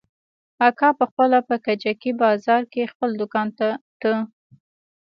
[0.67, 3.67] اکا پخپله په کجکي بازار کښې خپل دوکان ته
[4.01, 4.13] ته.